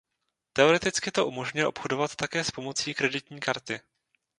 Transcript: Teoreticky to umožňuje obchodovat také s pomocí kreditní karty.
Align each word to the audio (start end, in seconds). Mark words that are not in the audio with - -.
Teoreticky 0.53 1.11
to 1.11 1.25
umožňuje 1.27 1.67
obchodovat 1.67 2.15
také 2.15 2.43
s 2.43 2.51
pomocí 2.51 2.93
kreditní 2.93 3.39
karty. 3.39 3.79